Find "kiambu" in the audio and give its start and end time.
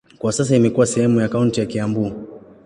1.65-2.27